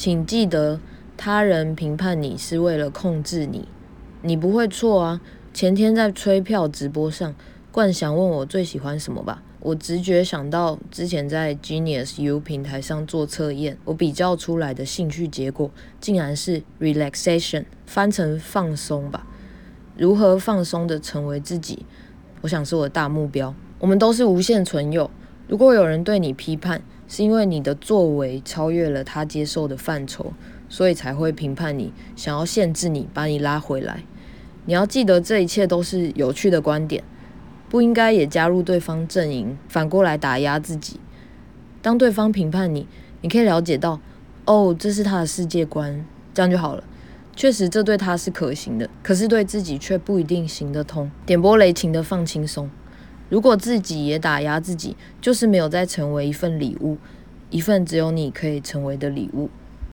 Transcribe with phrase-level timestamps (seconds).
[0.00, 0.80] 请记得，
[1.14, 3.68] 他人评判你是为了控制你，
[4.22, 5.20] 你不会错啊。
[5.52, 7.34] 前天在吹票直播上，
[7.70, 15.70] 冠翔问我最喜欢什么吧，我直觉想到之前在 Genius U 平台上做测验，我比较出来的兴趣结果
[16.00, 19.26] 竟然是 relaxation，翻成放松吧。
[19.98, 21.84] 如何放松的成为自己，
[22.40, 23.54] 我想是我的大目标。
[23.78, 25.10] 我们都是无限存有，
[25.46, 26.80] 如果有人对你批判，
[27.10, 30.32] 是因为你的作为超越了他接受的范畴，
[30.68, 34.04] 所以才会评判你，想要限制你，把你拉回来。
[34.66, 37.02] 你要记得，这一切都是有趣的观点，
[37.68, 41.00] 不应该也加入对方阵营，反过来打压自己。
[41.82, 42.86] 当对方评判你，
[43.22, 43.98] 你可以了解到，
[44.44, 46.84] 哦，这是他的世界观，这样就好了。
[47.34, 51.10] 确实，这对他是可行的，可是对自己却不一定行得通。
[51.26, 52.70] 点拨雷霆的放轻松。
[53.30, 56.98] 如果自己也打压自己，就是没有再成为一份礼物，
[57.48, 59.48] 一份只有你可以成为的礼物。